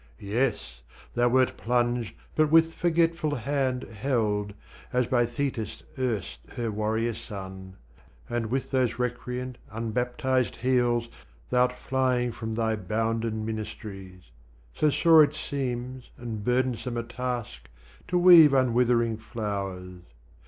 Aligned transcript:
Yes 0.17 0.81
thou 1.13 1.29
wert 1.29 1.57
plunged 1.57 2.15
but 2.35 2.49
with 2.49 2.73
forgetful 2.73 3.35
hand 3.35 3.83
Held, 3.83 4.55
as 4.91 5.05
by 5.05 5.27
Thetis 5.27 5.83
erst 5.95 6.39
her 6.55 6.71
warrior 6.71 7.13
son: 7.13 7.75
And 8.27 8.47
with 8.47 8.71
those 8.71 8.97
recreant 8.97 9.59
unbaptized 9.69 10.55
heels 10.55 11.07
Thou'rt 11.51 11.73
flying 11.73 12.31
from 12.31 12.55
thy 12.55 12.75
bounden 12.75 13.45
minist'ries 13.45 14.31
So 14.73 14.89
sore 14.89 15.23
it 15.23 15.35
seems 15.35 16.09
and 16.17 16.43
burthensome 16.43 16.97
a 16.97 17.03
task 17.03 17.69
To 18.07 18.17
weave 18.17 18.55
unwithering 18.55 19.17
flowers! 19.17 20.01